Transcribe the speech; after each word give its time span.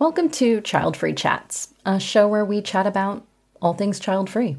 Welcome 0.00 0.30
to 0.30 0.60
Child 0.60 0.96
Free 0.96 1.12
Chats, 1.12 1.74
a 1.84 1.98
show 1.98 2.28
where 2.28 2.44
we 2.44 2.62
chat 2.62 2.86
about 2.86 3.26
all 3.60 3.74
things 3.74 3.98
child 3.98 4.30
free 4.30 4.58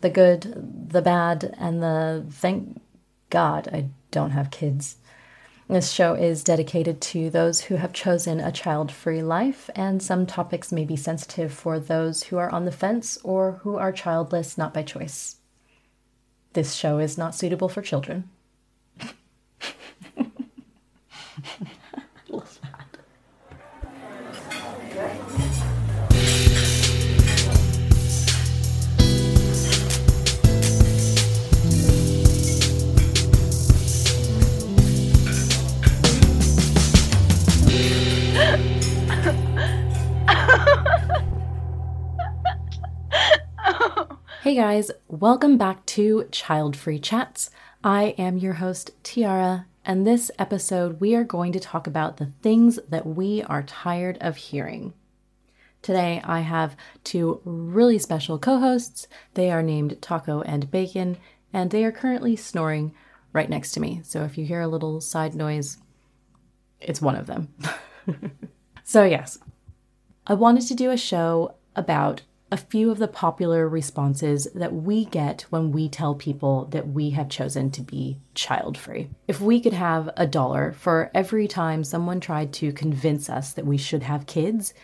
the 0.00 0.10
good, 0.10 0.90
the 0.90 1.02
bad, 1.02 1.56
and 1.58 1.82
the 1.82 2.24
thank 2.30 2.80
God 3.30 3.68
I 3.72 3.88
don't 4.12 4.30
have 4.30 4.52
kids. 4.52 4.98
This 5.68 5.90
show 5.90 6.14
is 6.14 6.44
dedicated 6.44 7.00
to 7.00 7.30
those 7.30 7.62
who 7.62 7.74
have 7.74 7.92
chosen 7.92 8.38
a 8.38 8.52
child 8.52 8.92
free 8.92 9.22
life, 9.22 9.70
and 9.74 10.00
some 10.00 10.24
topics 10.24 10.70
may 10.70 10.84
be 10.84 10.94
sensitive 10.94 11.52
for 11.52 11.80
those 11.80 12.22
who 12.22 12.38
are 12.38 12.50
on 12.50 12.64
the 12.64 12.70
fence 12.70 13.18
or 13.24 13.58
who 13.64 13.76
are 13.76 13.90
childless 13.90 14.56
not 14.56 14.72
by 14.72 14.84
choice. 14.84 15.38
This 16.52 16.74
show 16.74 17.00
is 17.00 17.18
not 17.18 17.34
suitable 17.34 17.68
for 17.68 17.82
children. 17.82 18.30
Hey 44.50 44.56
guys, 44.56 44.90
welcome 45.06 45.56
back 45.56 45.86
to 45.86 46.26
Child 46.32 46.76
Free 46.76 46.98
Chats. 46.98 47.50
I 47.84 48.16
am 48.18 48.36
your 48.36 48.54
host, 48.54 48.90
Tiara, 49.04 49.66
and 49.84 50.04
this 50.04 50.28
episode 50.40 51.00
we 51.00 51.14
are 51.14 51.22
going 51.22 51.52
to 51.52 51.60
talk 51.60 51.86
about 51.86 52.16
the 52.16 52.32
things 52.42 52.80
that 52.88 53.06
we 53.06 53.44
are 53.44 53.62
tired 53.62 54.18
of 54.20 54.36
hearing. 54.36 54.92
Today 55.82 56.20
I 56.24 56.40
have 56.40 56.74
two 57.04 57.40
really 57.44 57.96
special 57.96 58.40
co 58.40 58.58
hosts. 58.58 59.06
They 59.34 59.52
are 59.52 59.62
named 59.62 60.02
Taco 60.02 60.40
and 60.40 60.68
Bacon, 60.68 61.16
and 61.52 61.70
they 61.70 61.84
are 61.84 61.92
currently 61.92 62.34
snoring 62.34 62.92
right 63.32 63.48
next 63.48 63.70
to 63.74 63.80
me. 63.80 64.00
So 64.02 64.24
if 64.24 64.36
you 64.36 64.44
hear 64.44 64.62
a 64.62 64.66
little 64.66 65.00
side 65.00 65.36
noise, 65.36 65.78
it's 66.80 67.00
one 67.00 67.14
of 67.14 67.26
them. 67.28 67.54
so, 68.82 69.04
yes, 69.04 69.38
I 70.26 70.34
wanted 70.34 70.66
to 70.66 70.74
do 70.74 70.90
a 70.90 70.96
show 70.96 71.54
about 71.76 72.22
a 72.52 72.56
few 72.56 72.90
of 72.90 72.98
the 72.98 73.08
popular 73.08 73.68
responses 73.68 74.48
that 74.54 74.74
we 74.74 75.04
get 75.04 75.42
when 75.50 75.70
we 75.70 75.88
tell 75.88 76.14
people 76.14 76.64
that 76.66 76.88
we 76.88 77.10
have 77.10 77.28
chosen 77.28 77.70
to 77.70 77.82
be 77.82 78.18
child 78.34 78.76
free. 78.76 79.08
If 79.28 79.40
we 79.40 79.60
could 79.60 79.72
have 79.72 80.10
a 80.16 80.26
dollar 80.26 80.72
for 80.72 81.10
every 81.14 81.46
time 81.46 81.84
someone 81.84 82.18
tried 82.18 82.52
to 82.54 82.72
convince 82.72 83.30
us 83.30 83.52
that 83.52 83.66
we 83.66 83.76
should 83.76 84.02
have 84.02 84.26
kids, 84.26 84.74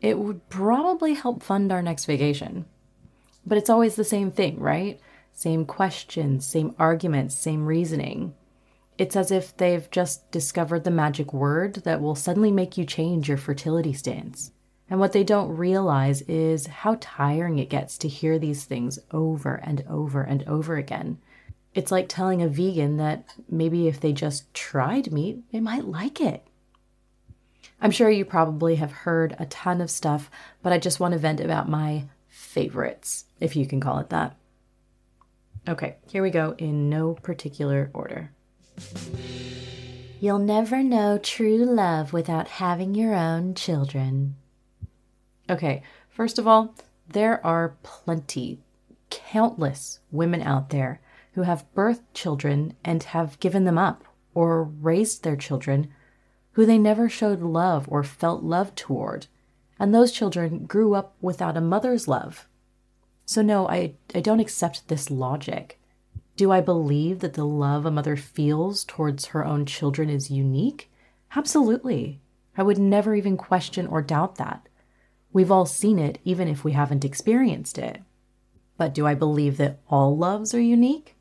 it 0.00 0.18
would 0.18 0.48
probably 0.48 1.14
help 1.14 1.42
fund 1.42 1.70
our 1.70 1.82
next 1.82 2.06
vacation. 2.06 2.64
But 3.44 3.58
it's 3.58 3.70
always 3.70 3.96
the 3.96 4.04
same 4.04 4.30
thing, 4.30 4.58
right? 4.58 4.98
Same 5.34 5.66
questions, 5.66 6.46
same 6.46 6.74
arguments, 6.78 7.36
same 7.36 7.66
reasoning. 7.66 8.34
It's 8.96 9.16
as 9.16 9.30
if 9.30 9.56
they've 9.56 9.90
just 9.90 10.30
discovered 10.30 10.84
the 10.84 10.90
magic 10.90 11.32
word 11.32 11.76
that 11.84 12.00
will 12.00 12.14
suddenly 12.14 12.52
make 12.52 12.78
you 12.78 12.84
change 12.84 13.28
your 13.28 13.38
fertility 13.38 13.92
stance. 13.92 14.52
And 14.92 15.00
what 15.00 15.12
they 15.12 15.24
don't 15.24 15.56
realize 15.56 16.20
is 16.20 16.66
how 16.66 16.98
tiring 17.00 17.58
it 17.58 17.70
gets 17.70 17.96
to 17.96 18.08
hear 18.08 18.38
these 18.38 18.66
things 18.66 18.98
over 19.10 19.54
and 19.54 19.82
over 19.88 20.20
and 20.20 20.46
over 20.46 20.76
again. 20.76 21.16
It's 21.72 21.90
like 21.90 22.10
telling 22.10 22.42
a 22.42 22.48
vegan 22.48 22.98
that 22.98 23.24
maybe 23.48 23.88
if 23.88 24.00
they 24.00 24.12
just 24.12 24.52
tried 24.52 25.10
meat, 25.10 25.50
they 25.50 25.60
might 25.60 25.86
like 25.86 26.20
it. 26.20 26.46
I'm 27.80 27.90
sure 27.90 28.10
you 28.10 28.26
probably 28.26 28.74
have 28.74 28.92
heard 28.92 29.34
a 29.38 29.46
ton 29.46 29.80
of 29.80 29.90
stuff, 29.90 30.30
but 30.62 30.74
I 30.74 30.78
just 30.78 31.00
want 31.00 31.12
to 31.12 31.18
vent 31.18 31.40
about 31.40 31.70
my 31.70 32.04
favorites, 32.28 33.24
if 33.40 33.56
you 33.56 33.66
can 33.66 33.80
call 33.80 33.98
it 33.98 34.10
that. 34.10 34.36
Okay, 35.66 35.96
here 36.06 36.22
we 36.22 36.28
go 36.28 36.54
in 36.58 36.90
no 36.90 37.14
particular 37.14 37.90
order. 37.94 38.30
You'll 40.20 40.38
never 40.38 40.82
know 40.82 41.16
true 41.16 41.64
love 41.64 42.12
without 42.12 42.48
having 42.48 42.94
your 42.94 43.14
own 43.14 43.54
children. 43.54 44.36
Okay, 45.50 45.82
first 46.08 46.38
of 46.38 46.46
all, 46.46 46.74
there 47.08 47.44
are 47.44 47.76
plenty, 47.82 48.60
countless 49.10 50.00
women 50.10 50.42
out 50.42 50.70
there 50.70 51.00
who 51.34 51.42
have 51.42 51.66
birthed 51.74 52.02
children 52.14 52.74
and 52.84 53.02
have 53.02 53.40
given 53.40 53.64
them 53.64 53.78
up 53.78 54.04
or 54.34 54.64
raised 54.64 55.22
their 55.22 55.36
children 55.36 55.92
who 56.52 56.66
they 56.66 56.78
never 56.78 57.08
showed 57.08 57.40
love 57.40 57.86
or 57.88 58.04
felt 58.04 58.42
love 58.42 58.74
toward. 58.74 59.26
And 59.78 59.94
those 59.94 60.12
children 60.12 60.66
grew 60.66 60.94
up 60.94 61.14
without 61.20 61.56
a 61.56 61.60
mother's 61.60 62.06
love. 62.06 62.46
So, 63.24 63.42
no, 63.42 63.68
I, 63.68 63.94
I 64.14 64.20
don't 64.20 64.40
accept 64.40 64.88
this 64.88 65.10
logic. 65.10 65.80
Do 66.36 66.50
I 66.50 66.60
believe 66.60 67.20
that 67.20 67.34
the 67.34 67.46
love 67.46 67.86
a 67.86 67.90
mother 67.90 68.16
feels 68.16 68.84
towards 68.84 69.26
her 69.26 69.44
own 69.44 69.66
children 69.66 70.08
is 70.08 70.30
unique? 70.30 70.90
Absolutely. 71.34 72.20
I 72.56 72.62
would 72.62 72.78
never 72.78 73.14
even 73.14 73.36
question 73.36 73.86
or 73.86 74.02
doubt 74.02 74.36
that. 74.36 74.68
We've 75.32 75.50
all 75.50 75.66
seen 75.66 75.98
it, 75.98 76.18
even 76.24 76.48
if 76.48 76.64
we 76.64 76.72
haven't 76.72 77.04
experienced 77.04 77.78
it. 77.78 78.02
But 78.76 78.94
do 78.94 79.06
I 79.06 79.14
believe 79.14 79.56
that 79.56 79.78
all 79.88 80.16
loves 80.16 80.54
are 80.54 80.60
unique? 80.60 81.16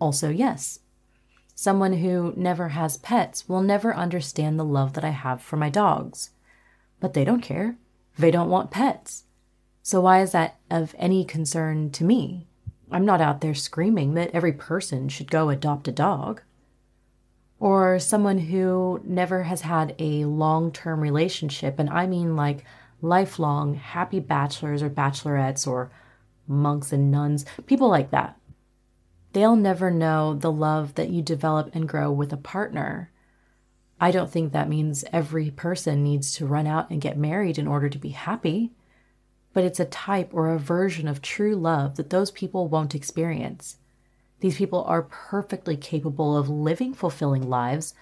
Also, 0.00 0.30
yes. 0.30 0.80
Someone 1.54 1.94
who 1.94 2.34
never 2.36 2.70
has 2.70 2.96
pets 2.96 3.48
will 3.48 3.62
never 3.62 3.94
understand 3.94 4.58
the 4.58 4.64
love 4.64 4.92
that 4.94 5.04
I 5.04 5.10
have 5.10 5.40
for 5.40 5.56
my 5.56 5.70
dogs. 5.70 6.30
But 7.00 7.14
they 7.14 7.24
don't 7.24 7.40
care. 7.40 7.76
They 8.18 8.30
don't 8.30 8.50
want 8.50 8.70
pets. 8.70 9.24
So, 9.82 10.00
why 10.00 10.20
is 10.20 10.32
that 10.32 10.58
of 10.70 10.94
any 10.98 11.24
concern 11.24 11.90
to 11.92 12.04
me? 12.04 12.48
I'm 12.90 13.04
not 13.04 13.20
out 13.20 13.40
there 13.40 13.54
screaming 13.54 14.14
that 14.14 14.30
every 14.32 14.52
person 14.52 15.08
should 15.08 15.30
go 15.30 15.48
adopt 15.48 15.88
a 15.88 15.92
dog. 15.92 16.42
Or 17.58 17.98
someone 17.98 18.38
who 18.38 19.00
never 19.04 19.44
has 19.44 19.62
had 19.62 19.94
a 19.98 20.24
long 20.24 20.72
term 20.72 21.00
relationship, 21.00 21.78
and 21.78 21.88
I 21.88 22.06
mean 22.06 22.36
like 22.36 22.64
lifelong 23.00 23.74
happy 23.74 24.20
bachelors 24.20 24.82
or 24.82 24.90
bachelorettes 24.90 25.66
or 25.66 25.90
monks 26.46 26.92
and 26.92 27.10
nuns, 27.10 27.44
people 27.66 27.88
like 27.88 28.10
that. 28.10 28.38
They'll 29.32 29.56
never 29.56 29.90
know 29.90 30.34
the 30.34 30.52
love 30.52 30.94
that 30.94 31.10
you 31.10 31.22
develop 31.22 31.74
and 31.74 31.88
grow 31.88 32.10
with 32.10 32.32
a 32.32 32.38
partner. 32.38 33.10
I 34.00 34.10
don't 34.10 34.30
think 34.30 34.52
that 34.52 34.68
means 34.68 35.04
every 35.12 35.50
person 35.50 36.02
needs 36.02 36.34
to 36.36 36.46
run 36.46 36.66
out 36.66 36.90
and 36.90 37.00
get 37.00 37.18
married 37.18 37.58
in 37.58 37.66
order 37.66 37.88
to 37.88 37.98
be 37.98 38.10
happy, 38.10 38.72
but 39.52 39.64
it's 39.64 39.80
a 39.80 39.86
type 39.86 40.30
or 40.32 40.50
a 40.50 40.58
version 40.58 41.08
of 41.08 41.22
true 41.22 41.54
love 41.54 41.96
that 41.96 42.10
those 42.10 42.30
people 42.30 42.68
won't 42.68 42.94
experience. 42.94 43.76
These 44.40 44.58
people 44.58 44.84
are 44.84 45.02
perfectly 45.02 45.76
capable 45.76 46.36
of 46.36 46.48
living 46.48 46.92
fulfilling 46.92 47.48
lives 47.48 47.94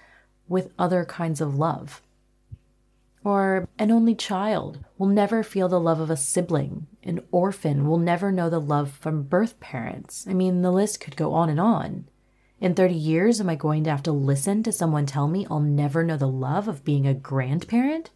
with 0.47 0.73
other 0.77 1.05
kinds 1.05 1.41
of 1.41 1.57
love 1.57 2.01
or 3.25 3.67
an 3.79 3.89
only 3.89 4.13
child 4.13 4.85
will 4.99 5.07
never 5.07 5.41
feel 5.41 5.67
the 5.67 5.79
love 5.79 5.99
of 5.99 6.11
a 6.11 6.15
sibling. 6.15 6.85
An 7.03 7.21
orphan 7.31 7.87
will 7.87 7.97
never 7.97 8.31
know 8.31 8.51
the 8.51 8.61
love 8.61 8.91
from 8.91 9.23
birth 9.23 9.59
parents. 9.59 10.27
I 10.29 10.33
mean, 10.33 10.61
the 10.61 10.71
list 10.71 11.01
could 11.01 11.15
go 11.15 11.33
on 11.33 11.49
and 11.49 11.59
on. 11.59 12.07
In 12.61 12.75
30 12.75 12.93
years, 12.93 13.41
am 13.41 13.49
I 13.49 13.55
going 13.55 13.83
to 13.83 13.89
have 13.89 14.03
to 14.03 14.11
listen 14.11 14.61
to 14.63 14.71
someone 14.71 15.07
tell 15.07 15.27
me 15.27 15.47
I'll 15.49 15.59
never 15.59 16.03
know 16.03 16.17
the 16.17 16.27
love 16.27 16.67
of 16.67 16.85
being 16.85 17.07
a 17.07 17.15
grandparent? 17.15 18.11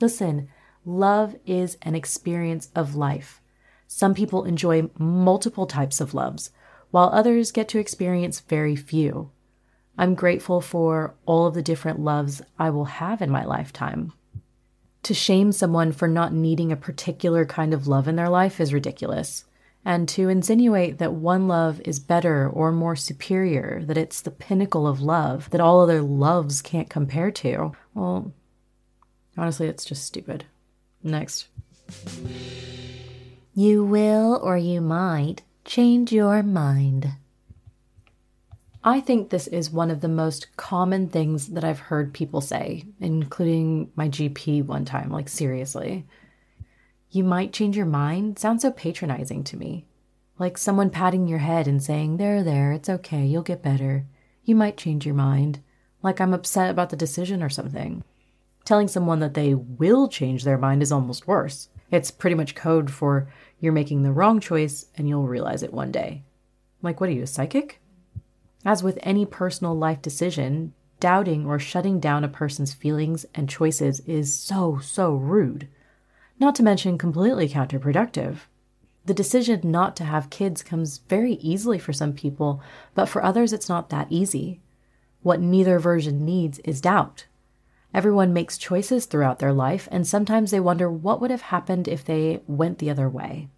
Listen, 0.00 0.48
love 0.86 1.34
is 1.44 1.76
an 1.82 1.96
experience 1.96 2.70
of 2.76 2.94
life. 2.94 3.40
Some 3.88 4.14
people 4.14 4.44
enjoy 4.44 4.88
multiple 4.98 5.66
types 5.66 6.00
of 6.00 6.14
loves, 6.14 6.50
while 6.92 7.10
others 7.12 7.50
get 7.50 7.68
to 7.70 7.78
experience 7.78 8.38
very 8.38 8.76
few. 8.76 9.32
I'm 9.98 10.14
grateful 10.14 10.60
for 10.60 11.14
all 11.26 11.46
of 11.46 11.54
the 11.54 11.62
different 11.62 12.00
loves 12.00 12.42
I 12.58 12.70
will 12.70 12.86
have 12.86 13.20
in 13.20 13.30
my 13.30 13.44
lifetime. 13.44 14.12
To 15.04 15.14
shame 15.14 15.52
someone 15.52 15.92
for 15.92 16.08
not 16.08 16.32
needing 16.32 16.70
a 16.72 16.76
particular 16.76 17.44
kind 17.44 17.74
of 17.74 17.86
love 17.86 18.08
in 18.08 18.16
their 18.16 18.28
life 18.28 18.60
is 18.60 18.72
ridiculous. 18.72 19.44
And 19.84 20.08
to 20.10 20.28
insinuate 20.28 20.98
that 20.98 21.12
one 21.12 21.48
love 21.48 21.80
is 21.84 21.98
better 21.98 22.48
or 22.48 22.70
more 22.70 22.94
superior, 22.94 23.82
that 23.86 23.98
it's 23.98 24.20
the 24.20 24.30
pinnacle 24.30 24.86
of 24.86 25.00
love, 25.00 25.50
that 25.50 25.60
all 25.60 25.80
other 25.80 26.00
loves 26.00 26.62
can't 26.62 26.88
compare 26.88 27.32
to, 27.32 27.72
well, 27.92 28.32
honestly, 29.36 29.66
it's 29.66 29.84
just 29.84 30.04
stupid. 30.04 30.44
Next. 31.02 31.48
You 33.54 33.84
will 33.84 34.40
or 34.40 34.56
you 34.56 34.80
might 34.80 35.42
change 35.64 36.12
your 36.12 36.44
mind. 36.44 37.14
I 38.84 39.00
think 39.00 39.30
this 39.30 39.46
is 39.46 39.70
one 39.70 39.90
of 39.90 40.00
the 40.00 40.08
most 40.08 40.56
common 40.56 41.08
things 41.08 41.48
that 41.48 41.62
I've 41.62 41.78
heard 41.78 42.12
people 42.12 42.40
say, 42.40 42.84
including 42.98 43.92
my 43.94 44.08
GP 44.08 44.66
one 44.66 44.84
time. 44.84 45.10
Like, 45.10 45.28
seriously. 45.28 46.04
You 47.10 47.24
might 47.24 47.52
change 47.52 47.76
your 47.76 47.86
mind 47.86 48.38
sounds 48.38 48.62
so 48.62 48.72
patronizing 48.72 49.44
to 49.44 49.56
me. 49.56 49.86
Like 50.38 50.56
someone 50.56 50.90
patting 50.90 51.28
your 51.28 51.38
head 51.38 51.68
and 51.68 51.82
saying, 51.82 52.16
There, 52.16 52.42
there, 52.42 52.72
it's 52.72 52.88
okay, 52.88 53.26
you'll 53.26 53.42
get 53.42 53.62
better. 53.62 54.06
You 54.44 54.54
might 54.54 54.78
change 54.78 55.04
your 55.04 55.14
mind. 55.14 55.60
Like 56.02 56.20
I'm 56.20 56.32
upset 56.32 56.70
about 56.70 56.88
the 56.88 56.96
decision 56.96 57.42
or 57.42 57.50
something. 57.50 58.02
Telling 58.64 58.88
someone 58.88 59.20
that 59.20 59.34
they 59.34 59.54
will 59.54 60.08
change 60.08 60.42
their 60.42 60.56
mind 60.56 60.82
is 60.82 60.90
almost 60.90 61.28
worse. 61.28 61.68
It's 61.90 62.10
pretty 62.10 62.34
much 62.34 62.54
code 62.54 62.90
for 62.90 63.30
you're 63.60 63.72
making 63.72 64.02
the 64.02 64.12
wrong 64.12 64.40
choice 64.40 64.86
and 64.96 65.06
you'll 65.06 65.28
realize 65.28 65.62
it 65.62 65.74
one 65.74 65.92
day. 65.92 66.24
Like, 66.80 66.98
what 66.98 67.10
are 67.10 67.12
you, 67.12 67.22
a 67.22 67.26
psychic? 67.26 67.81
As 68.64 68.82
with 68.82 68.98
any 69.02 69.26
personal 69.26 69.76
life 69.76 70.00
decision, 70.00 70.72
doubting 71.00 71.46
or 71.46 71.58
shutting 71.58 71.98
down 71.98 72.22
a 72.22 72.28
person's 72.28 72.72
feelings 72.72 73.26
and 73.34 73.48
choices 73.48 74.00
is 74.06 74.34
so, 74.34 74.78
so 74.78 75.14
rude. 75.14 75.68
Not 76.38 76.54
to 76.56 76.62
mention 76.62 76.96
completely 76.96 77.48
counterproductive. 77.48 78.38
The 79.04 79.14
decision 79.14 79.60
not 79.64 79.96
to 79.96 80.04
have 80.04 80.30
kids 80.30 80.62
comes 80.62 80.98
very 80.98 81.34
easily 81.34 81.78
for 81.80 81.92
some 81.92 82.12
people, 82.12 82.62
but 82.94 83.06
for 83.06 83.22
others, 83.24 83.52
it's 83.52 83.68
not 83.68 83.90
that 83.90 84.06
easy. 84.10 84.60
What 85.22 85.40
neither 85.40 85.80
version 85.80 86.24
needs 86.24 86.60
is 86.60 86.80
doubt. 86.80 87.26
Everyone 87.92 88.32
makes 88.32 88.56
choices 88.56 89.06
throughout 89.06 89.40
their 89.40 89.52
life, 89.52 89.88
and 89.90 90.06
sometimes 90.06 90.52
they 90.52 90.60
wonder 90.60 90.90
what 90.90 91.20
would 91.20 91.30
have 91.32 91.42
happened 91.42 91.88
if 91.88 92.04
they 92.04 92.42
went 92.46 92.78
the 92.78 92.90
other 92.90 93.08
way. 93.08 93.48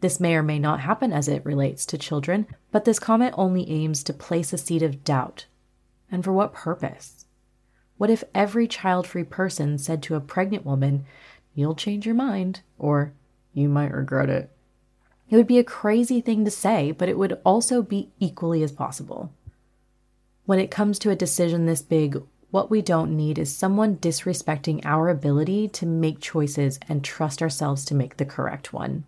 This 0.00 0.20
may 0.20 0.34
or 0.36 0.42
may 0.42 0.58
not 0.58 0.80
happen 0.80 1.12
as 1.12 1.26
it 1.28 1.44
relates 1.44 1.84
to 1.86 1.98
children, 1.98 2.46
but 2.70 2.84
this 2.84 2.98
comment 2.98 3.34
only 3.36 3.68
aims 3.68 4.04
to 4.04 4.12
place 4.12 4.52
a 4.52 4.58
seed 4.58 4.82
of 4.82 5.02
doubt. 5.02 5.46
And 6.10 6.22
for 6.22 6.32
what 6.32 6.52
purpose? 6.52 7.26
What 7.96 8.10
if 8.10 8.22
every 8.34 8.68
child 8.68 9.06
free 9.06 9.24
person 9.24 9.76
said 9.76 10.02
to 10.04 10.14
a 10.14 10.20
pregnant 10.20 10.64
woman, 10.64 11.04
You'll 11.54 11.74
change 11.74 12.06
your 12.06 12.14
mind, 12.14 12.60
or 12.78 13.12
You 13.52 13.68
might 13.68 13.92
regret 13.92 14.30
it? 14.30 14.50
It 15.28 15.36
would 15.36 15.48
be 15.48 15.58
a 15.58 15.64
crazy 15.64 16.20
thing 16.20 16.44
to 16.44 16.50
say, 16.50 16.92
but 16.92 17.08
it 17.08 17.18
would 17.18 17.38
also 17.44 17.82
be 17.82 18.10
equally 18.20 18.62
as 18.62 18.72
possible. 18.72 19.32
When 20.46 20.60
it 20.60 20.70
comes 20.70 20.98
to 21.00 21.10
a 21.10 21.16
decision 21.16 21.66
this 21.66 21.82
big, 21.82 22.22
what 22.50 22.70
we 22.70 22.80
don't 22.80 23.16
need 23.16 23.38
is 23.38 23.54
someone 23.54 23.96
disrespecting 23.96 24.80
our 24.84 25.10
ability 25.10 25.68
to 25.68 25.84
make 25.84 26.20
choices 26.20 26.78
and 26.88 27.04
trust 27.04 27.42
ourselves 27.42 27.84
to 27.86 27.94
make 27.94 28.16
the 28.16 28.24
correct 28.24 28.72
one. 28.72 29.04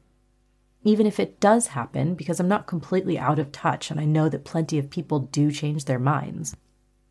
Even 0.82 1.06
if 1.06 1.20
it 1.20 1.40
does 1.40 1.68
happen, 1.68 2.14
because 2.14 2.40
I'm 2.40 2.48
not 2.48 2.66
completely 2.66 3.18
out 3.18 3.38
of 3.38 3.52
touch 3.52 3.90
and 3.90 4.00
I 4.00 4.04
know 4.04 4.28
that 4.28 4.44
plenty 4.44 4.78
of 4.78 4.90
people 4.90 5.20
do 5.20 5.50
change 5.50 5.84
their 5.84 5.98
minds. 5.98 6.56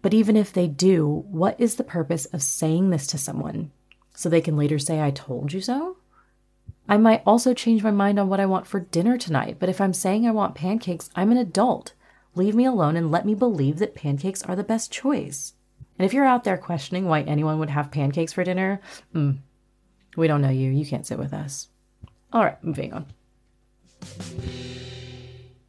But 0.01 0.13
even 0.13 0.36
if 0.36 0.51
they 0.51 0.68
do, 0.68 1.25
what 1.30 1.60
is 1.60 1.75
the 1.75 1.83
purpose 1.83 2.25
of 2.25 2.42
saying 2.42 2.89
this 2.89 3.06
to 3.07 3.18
someone? 3.18 3.71
So 4.16 4.27
they 4.27 4.42
can 4.42 4.57
later 4.57 4.80
say, 4.80 5.01
I 5.01 5.12
told 5.12 5.54
you 5.54 5.62
so? 5.62 5.98
I 6.88 6.98
might 6.98 7.21
also 7.25 7.54
change 7.54 7.83
my 7.83 7.92
mind 7.92 8.18
on 8.18 8.30
what 8.30 8.39
I 8.39 8.48
want 8.48 8.66
for 8.66 8.80
dinner 8.80 9.18
tonight, 9.18 9.57
but 9.60 9.69
if 9.69 9.80
I'm 9.80 9.94
saying 9.94 10.25
I 10.25 10.31
want 10.31 10.56
pancakes, 10.56 11.10
I'm 11.16 11.31
an 11.31 11.38
adult. 11.38 11.94
Leave 12.33 12.56
me 12.56 12.66
alone 12.66 12.95
and 12.95 13.12
let 13.12 13.25
me 13.25 13.36
believe 13.36 13.77
that 13.77 13.94
pancakes 13.94 14.42
are 14.44 14.56
the 14.56 14.63
best 14.63 14.92
choice. 14.92 15.54
And 16.00 16.06
if 16.06 16.13
you're 16.13 16.25
out 16.25 16.45
there 16.45 16.57
questioning 16.57 17.06
why 17.06 17.21
anyone 17.21 17.60
would 17.60 17.69
have 17.69 17.92
pancakes 17.92 18.33
for 18.33 18.44
dinner, 18.44 18.81
mm, 19.13 19.38
we 20.16 20.27
don't 20.27 20.42
know 20.42 20.50
you. 20.50 20.71
You 20.71 20.86
can't 20.86 21.06
sit 21.06 21.19
with 21.19 21.33
us. 21.33 21.68
All 22.33 22.44
right, 22.44 22.63
moving 22.63 22.94
on. 22.94 23.06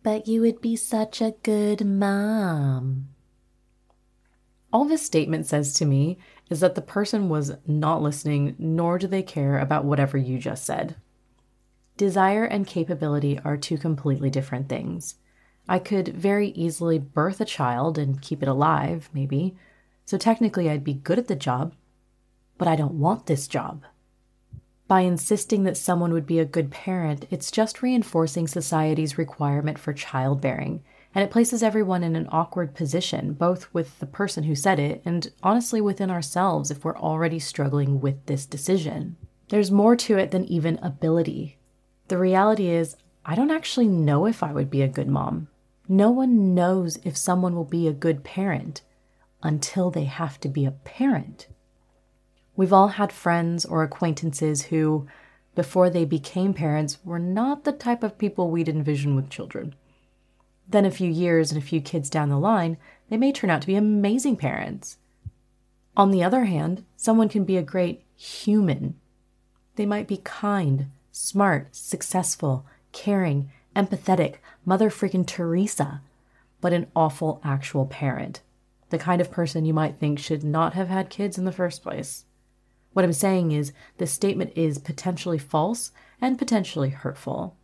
But 0.02 0.26
you 0.26 0.40
would 0.40 0.60
be 0.60 0.76
such 0.76 1.20
a 1.20 1.34
good 1.42 1.84
mom. 1.84 3.08
All 4.72 4.84
this 4.84 5.04
statement 5.04 5.46
says 5.46 5.74
to 5.74 5.84
me 5.84 6.18
is 6.48 6.60
that 6.60 6.74
the 6.74 6.82
person 6.82 7.28
was 7.28 7.52
not 7.66 8.02
listening, 8.02 8.54
nor 8.58 8.98
do 8.98 9.06
they 9.06 9.22
care 9.22 9.58
about 9.58 9.84
whatever 9.84 10.16
you 10.16 10.38
just 10.38 10.64
said. 10.64 10.96
Desire 11.96 12.44
and 12.44 12.66
capability 12.66 13.38
are 13.44 13.56
two 13.56 13.76
completely 13.76 14.30
different 14.30 14.68
things. 14.68 15.16
I 15.68 15.78
could 15.78 16.08
very 16.08 16.48
easily 16.50 16.98
birth 16.98 17.40
a 17.40 17.44
child 17.44 17.98
and 17.98 18.22
keep 18.22 18.42
it 18.42 18.48
alive, 18.48 19.10
maybe, 19.12 19.56
so 20.10 20.18
technically, 20.18 20.68
I'd 20.68 20.82
be 20.82 20.94
good 20.94 21.20
at 21.20 21.28
the 21.28 21.36
job, 21.36 21.72
but 22.58 22.66
I 22.66 22.74
don't 22.74 22.94
want 22.94 23.26
this 23.26 23.46
job. 23.46 23.84
By 24.90 25.02
insisting 25.02 25.62
that 25.62 25.76
someone 25.76 26.12
would 26.12 26.26
be 26.26 26.40
a 26.40 26.44
good 26.44 26.72
parent, 26.72 27.24
it's 27.30 27.52
just 27.52 27.80
reinforcing 27.80 28.48
society's 28.48 29.16
requirement 29.16 29.78
for 29.78 29.92
childbearing, 29.92 30.82
and 31.14 31.22
it 31.22 31.30
places 31.30 31.62
everyone 31.62 32.02
in 32.02 32.16
an 32.16 32.26
awkward 32.32 32.74
position, 32.74 33.34
both 33.34 33.72
with 33.72 34.00
the 34.00 34.06
person 34.06 34.42
who 34.42 34.56
said 34.56 34.80
it 34.80 35.00
and 35.04 35.30
honestly 35.44 35.80
within 35.80 36.10
ourselves 36.10 36.72
if 36.72 36.84
we're 36.84 36.98
already 36.98 37.38
struggling 37.38 38.00
with 38.00 38.26
this 38.26 38.44
decision. 38.44 39.16
There's 39.48 39.70
more 39.70 39.94
to 39.94 40.18
it 40.18 40.32
than 40.32 40.44
even 40.46 40.76
ability. 40.82 41.56
The 42.08 42.18
reality 42.18 42.66
is, 42.66 42.96
I 43.24 43.36
don't 43.36 43.52
actually 43.52 43.86
know 43.86 44.26
if 44.26 44.42
I 44.42 44.52
would 44.52 44.70
be 44.70 44.82
a 44.82 44.88
good 44.88 45.06
mom. 45.06 45.46
No 45.88 46.10
one 46.10 46.52
knows 46.52 46.98
if 47.04 47.16
someone 47.16 47.54
will 47.54 47.62
be 47.62 47.86
a 47.86 47.92
good 47.92 48.24
parent 48.24 48.82
until 49.40 49.92
they 49.92 50.06
have 50.06 50.40
to 50.40 50.48
be 50.48 50.64
a 50.64 50.72
parent. 50.72 51.46
We've 52.60 52.74
all 52.74 52.88
had 52.88 53.10
friends 53.10 53.64
or 53.64 53.82
acquaintances 53.82 54.64
who, 54.64 55.06
before 55.54 55.88
they 55.88 56.04
became 56.04 56.52
parents, 56.52 56.98
were 57.02 57.18
not 57.18 57.64
the 57.64 57.72
type 57.72 58.02
of 58.02 58.18
people 58.18 58.50
we'd 58.50 58.68
envision 58.68 59.16
with 59.16 59.30
children. 59.30 59.74
Then, 60.68 60.84
a 60.84 60.90
few 60.90 61.10
years 61.10 61.50
and 61.50 61.56
a 61.56 61.64
few 61.64 61.80
kids 61.80 62.10
down 62.10 62.28
the 62.28 62.38
line, 62.38 62.76
they 63.08 63.16
may 63.16 63.32
turn 63.32 63.48
out 63.48 63.62
to 63.62 63.66
be 63.66 63.76
amazing 63.76 64.36
parents. 64.36 64.98
On 65.96 66.10
the 66.10 66.22
other 66.22 66.44
hand, 66.44 66.84
someone 66.96 67.30
can 67.30 67.44
be 67.44 67.56
a 67.56 67.62
great 67.62 68.04
human. 68.14 68.94
They 69.76 69.86
might 69.86 70.06
be 70.06 70.18
kind, 70.18 70.90
smart, 71.12 71.74
successful, 71.74 72.66
caring, 72.92 73.50
empathetic, 73.74 74.34
Mother 74.66 74.90
freaking 74.90 75.26
Teresa, 75.26 76.02
but 76.60 76.74
an 76.74 76.88
awful 76.94 77.40
actual 77.42 77.86
parent 77.86 78.42
the 78.90 78.98
kind 78.98 79.20
of 79.20 79.30
person 79.30 79.64
you 79.64 79.72
might 79.72 79.98
think 79.98 80.18
should 80.18 80.44
not 80.44 80.74
have 80.74 80.88
had 80.88 81.08
kids 81.08 81.38
in 81.38 81.44
the 81.44 81.52
first 81.52 81.80
place. 81.82 82.24
What 82.92 83.04
I'm 83.04 83.12
saying 83.12 83.52
is, 83.52 83.72
this 83.98 84.12
statement 84.12 84.52
is 84.56 84.78
potentially 84.78 85.38
false 85.38 85.92
and 86.20 86.38
potentially 86.38 86.90
hurtful. 86.90 87.56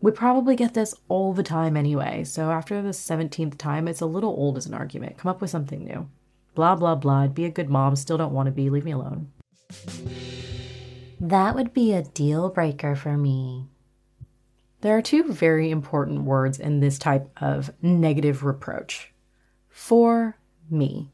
We 0.00 0.12
probably 0.12 0.54
get 0.54 0.74
this 0.74 0.94
all 1.08 1.32
the 1.32 1.42
time 1.42 1.76
anyway, 1.76 2.24
so 2.24 2.50
after 2.50 2.80
the 2.82 2.90
17th 2.90 3.58
time, 3.58 3.88
it's 3.88 4.00
a 4.00 4.06
little 4.06 4.30
old 4.30 4.56
as 4.56 4.66
an 4.66 4.74
argument. 4.74 5.18
Come 5.18 5.30
up 5.30 5.40
with 5.40 5.50
something 5.50 5.84
new. 5.84 6.08
Blah, 6.54 6.76
blah, 6.76 6.94
blah. 6.94 7.20
I'd 7.20 7.34
be 7.34 7.44
a 7.44 7.50
good 7.50 7.68
mom, 7.68 7.96
still 7.96 8.18
don't 8.18 8.32
want 8.32 8.46
to 8.46 8.52
be. 8.52 8.70
Leave 8.70 8.84
me 8.84 8.92
alone. 8.92 9.30
That 11.20 11.54
would 11.54 11.72
be 11.72 11.92
a 11.92 12.02
deal 12.02 12.48
breaker 12.48 12.94
for 12.94 13.16
me. 13.16 13.66
There 14.80 14.96
are 14.96 15.02
two 15.02 15.32
very 15.32 15.70
important 15.70 16.22
words 16.22 16.60
in 16.60 16.78
this 16.78 16.98
type 16.98 17.28
of 17.40 17.72
negative 17.82 18.44
reproach 18.44 19.12
for 19.68 20.36
me. 20.70 21.10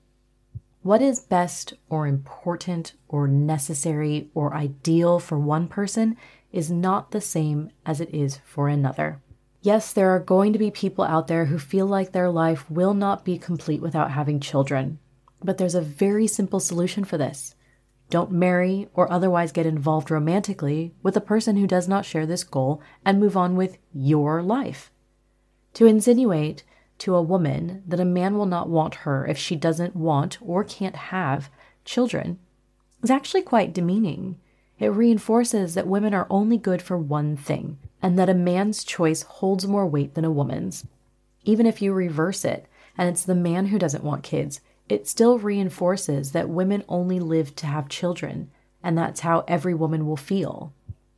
What 0.85 1.01
is 1.01 1.19
best 1.19 1.73
or 1.89 2.07
important 2.07 2.93
or 3.09 3.27
necessary 3.27 4.29
or 4.35 4.53
ideal 4.53 5.19
for 5.19 5.39
one 5.39 5.67
person 5.67 6.19
is 6.53 6.71
not 6.71 7.11
the 7.11 7.23
same 7.23 7.71
as 7.87 8.03
it 8.03 8.15
is 8.15 8.41
for 8.45 8.69
another. 8.69 9.23
Yes, 9.63 9.95
there 9.95 10.11
are 10.11 10.21
going 10.21 10.53
to 10.53 10.59
be 10.59 10.71
people 10.71 11.03
out 11.03 11.27
there 11.27 11.47
who 11.47 11.59
feel 11.59 11.87
like 11.87 12.13
their 12.13 12.29
life 12.29 12.71
will 12.71 12.93
not 12.93 13.25
be 13.25 13.39
complete 13.39 13.81
without 13.81 14.11
having 14.11 14.41
children. 14.41 14.99
But 15.43 15.57
there's 15.57 15.75
a 15.75 15.81
very 15.81 16.27
simple 16.27 16.61
solution 16.61 17.05
for 17.05 17.17
this. 17.17 17.55
Don't 18.11 18.31
marry 18.31 18.87
or 18.93 19.11
otherwise 19.11 19.53
get 19.53 19.65
involved 19.65 20.11
romantically 20.11 20.93
with 21.03 21.17
a 21.17 21.23
person 21.23 21.57
who 21.57 21.67
does 21.67 21.89
not 21.89 22.05
share 22.05 22.27
this 22.27 22.45
goal 22.45 22.83
and 23.07 23.19
move 23.19 23.39
on 23.39 23.57
with 23.57 23.79
your 23.95 24.43
life. 24.43 24.93
To 25.73 25.87
insinuate 25.87 26.63
to 26.99 27.15
a 27.15 27.23
woman 27.23 27.83
that 27.87 28.01
a 28.01 28.05
man 28.05 28.37
will 28.37 28.47
not 28.47 28.69
want 28.69 28.95
her 28.97 29.27
if 29.27 29.37
she 29.37 29.57
doesn't 29.57 29.97
want 29.97 30.39
or 30.41 30.65
can't 30.65 30.97
have 30.97 31.51
children 31.85 32.39
is 33.03 33.11
actually 33.11 33.43
quite 33.43 33.75
demeaning. 33.75 34.39
It 34.79 34.89
reinforces 34.89 35.75
that 35.75 35.87
women 35.87 36.15
are 36.15 36.27
only 36.31 36.57
good 36.57 36.83
for 36.83 36.97
one 36.97 37.37
thing, 37.37 37.79
and 38.03 38.19
that 38.19 38.31
a 38.31 38.35
man's 38.35 38.83
choice 38.83 39.23
holds 39.23 39.67
more 39.67 39.87
weight 39.87 40.15
than 40.15 40.25
a 40.25 40.31
woman's. 40.31 40.87
Even 41.45 41.67
if 41.67 41.81
you 41.81 41.93
reverse 41.93 42.45
it, 42.45 42.67
and 42.97 43.09
it's 43.09 43.25
the 43.25 43.35
man 43.35 43.67
who 43.67 43.79
doesn't 43.79 44.05
want 44.05 44.23
kids, 44.23 44.61
it 44.89 45.07
still 45.07 45.39
reinforces 45.39 46.33
that 46.33 46.49
women 46.49 46.83
only 46.89 47.21
live 47.21 47.55
to 47.57 47.67
have 47.67 47.89
children, 47.89 48.51
and 48.83 48.97
that's 48.97 49.21
how 49.21 49.45
every 49.47 49.75
woman 49.75 50.07
will 50.07 50.17
feel. 50.17 50.73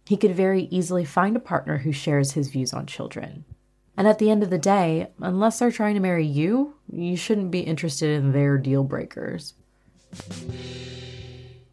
He 0.06 0.16
could 0.16 0.34
very 0.34 0.64
easily 0.64 1.04
find 1.04 1.36
a 1.36 1.40
partner 1.40 1.78
who 1.78 1.92
shares 1.92 2.32
his 2.32 2.48
views 2.48 2.72
on 2.72 2.86
children. 2.86 3.44
And 3.96 4.06
at 4.06 4.18
the 4.18 4.30
end 4.30 4.42
of 4.42 4.50
the 4.50 4.58
day, 4.58 5.08
unless 5.20 5.58
they're 5.58 5.70
trying 5.70 5.94
to 5.94 6.00
marry 6.00 6.26
you, 6.26 6.74
you 6.92 7.16
shouldn't 7.16 7.50
be 7.50 7.60
interested 7.60 8.10
in 8.10 8.32
their 8.32 8.58
deal 8.58 8.84
breakers. 8.84 9.54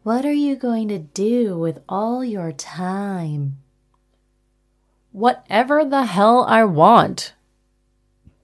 What 0.02 0.24
are 0.24 0.32
you 0.32 0.56
going 0.56 0.88
to 0.88 0.98
do 0.98 1.58
with 1.58 1.80
all 1.88 2.24
your 2.24 2.52
time? 2.52 3.58
Whatever 5.12 5.84
the 5.84 6.04
hell 6.04 6.44
I 6.48 6.64
want. 6.64 7.34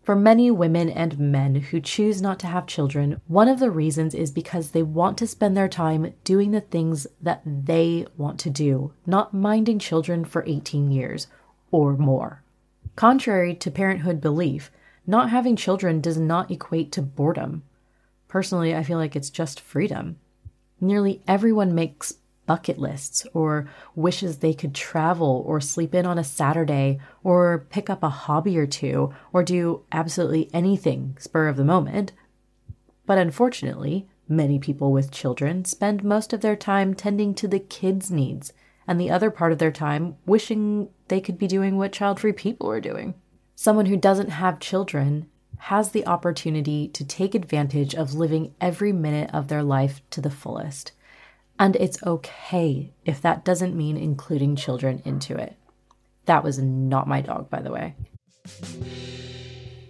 For 0.03 0.17
many 0.17 0.51
women 0.51 0.89
and 0.89 1.19
men 1.19 1.57
who 1.57 1.81
choose 1.81 2.23
not 2.23 2.39
to 2.41 2.47
have 2.47 2.67
children, 2.67 3.21
one 3.27 3.49
of 3.49 3.61
the 3.61 3.71
reasons 3.71 4.15
is 4.15 4.31
because 4.31 4.71
they 4.71 4.83
want 4.83 5.19
to 5.19 5.27
spend 5.27 5.57
their 5.57 5.69
time 5.69 6.15
doing 6.25 6.51
the 6.51 6.63
things 6.63 7.07
that 7.21 7.43
they 7.45 8.07
want 8.17 8.41
to 8.41 8.51
do, 8.51 8.93
not 9.07 9.35
minding 9.35 9.79
children 9.79 10.25
for 10.25 10.45
18 10.47 10.91
years 10.91 11.27
or 11.71 11.97
more. 11.97 12.43
Contrary 12.97 13.55
to 13.55 13.71
parenthood 13.71 14.21
belief, 14.21 14.71
not 15.07 15.31
having 15.31 15.57
children 15.57 16.01
does 16.01 16.19
not 16.19 16.51
equate 16.51 16.93
to 16.93 17.03
boredom. 17.03 17.63
Personally, 18.29 18.75
I 18.75 18.83
feel 18.83 18.99
like 18.99 19.17
it's 19.17 19.31
just 19.31 19.61
freedom. 19.61 20.19
Nearly 20.81 21.23
everyone 21.27 21.75
makes 21.75 22.15
bucket 22.47 22.79
lists 22.79 23.27
or 23.33 23.69
wishes 23.95 24.39
they 24.39 24.53
could 24.53 24.75
travel 24.75 25.45
or 25.47 25.61
sleep 25.61 25.95
in 25.95 26.05
on 26.05 26.19
a 26.19 26.25
Saturday 26.25 26.99
or 27.23 27.67
pick 27.71 27.89
up 27.89 28.03
a 28.03 28.09
hobby 28.09 28.59
or 28.59 28.67
two 28.67 29.15
or 29.33 29.43
do 29.43 29.83
absolutely 29.93 30.51
anything 30.53 31.17
spur 31.19 31.49
of 31.49 31.57
the 31.57 31.65
moment. 31.65 32.13
But 33.07 33.19
unfortunately, 33.19 34.09
many 34.29 34.59
people 34.59 34.91
with 34.91 35.11
children 35.11 35.65
spend 35.65 36.03
most 36.03 36.33
of 36.33 36.41
their 36.41 36.57
time 36.57 36.95
tending 36.95 37.35
to 37.35 37.49
the 37.49 37.61
kids' 37.61 38.11
needs 38.11 38.53
and 38.91 39.01
the 39.01 39.11
other 39.11 39.31
part 39.31 39.53
of 39.53 39.59
their 39.59 39.71
time 39.71 40.17
wishing 40.27 40.89
they 41.07 41.21
could 41.21 41.39
be 41.39 41.47
doing 41.47 41.77
what 41.77 41.93
child 41.93 42.19
free 42.19 42.33
people 42.33 42.69
are 42.69 42.81
doing. 42.81 43.15
Someone 43.55 43.87
who 43.87 43.97
doesn't 43.97 44.31
have 44.31 44.59
children 44.59 45.29
has 45.59 45.91
the 45.91 46.05
opportunity 46.09 46.89
to 46.89 47.05
take 47.05 47.37
advantage 47.37 47.95
of 47.95 48.15
living 48.15 48.53
every 48.61 48.93
minute 48.93 49.31
of 49.33 49.47
their 49.47 49.63
life 49.63 50.01
to 50.11 50.21
the 50.21 50.29
fullest. 50.29 50.91
And 51.57 51.77
it's 51.77 52.03
okay 52.03 52.93
if 53.05 53.23
that 53.23 53.45
doesn't 53.45 53.77
mean 53.77 53.97
including 53.97 54.57
children 54.57 55.03
into 55.05 55.37
it. 55.37 55.57
That 56.25 56.43
was 56.43 56.59
not 56.59 57.07
my 57.07 57.21
dog, 57.21 57.49
by 57.49 57.61
the 57.61 57.71
way. 57.71 57.95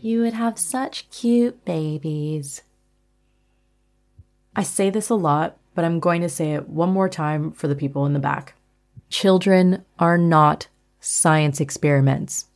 You 0.02 0.20
would 0.20 0.34
have 0.34 0.58
such 0.58 1.08
cute 1.08 1.64
babies. 1.64 2.60
I 4.54 4.62
say 4.62 4.90
this 4.90 5.08
a 5.08 5.14
lot, 5.14 5.56
but 5.74 5.86
I'm 5.86 6.00
going 6.00 6.20
to 6.20 6.28
say 6.28 6.52
it 6.52 6.68
one 6.68 6.90
more 6.90 7.08
time 7.08 7.52
for 7.52 7.66
the 7.66 7.74
people 7.74 8.04
in 8.04 8.12
the 8.12 8.18
back. 8.18 8.56
Children 9.10 9.84
are 9.98 10.16
not 10.16 10.68
science 11.00 11.60
experiments. 11.60 12.46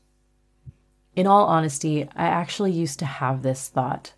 In 1.16 1.26
all 1.26 1.46
honesty, 1.46 2.08
I 2.14 2.26
actually 2.26 2.70
used 2.70 3.00
to 3.00 3.06
have 3.06 3.42
this 3.42 3.68
thought 3.68 4.12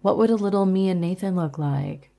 what 0.00 0.16
would 0.16 0.30
a 0.30 0.36
little 0.36 0.64
me 0.64 0.88
and 0.88 0.98
Nathan 0.98 1.36
look 1.36 1.58
like? 1.58 2.10